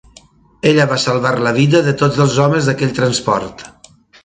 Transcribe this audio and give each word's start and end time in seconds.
Ella 0.69 0.87
va 0.93 0.97
salvar 1.03 1.33
la 1.49 1.51
vida 1.59 1.83
de 1.89 1.95
tots 2.01 2.19
els 2.25 2.41
homes 2.47 2.71
d'aquell 2.71 2.99
transport. 3.03 3.65